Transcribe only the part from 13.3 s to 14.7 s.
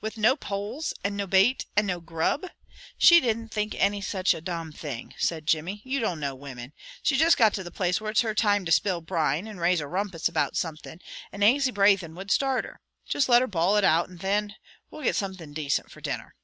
her bawl it out, and thin